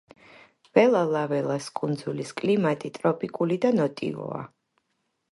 [0.77, 4.41] ველა-ლაველას კუნძულის კლიმატი ტროპიკული და ნოტიოა.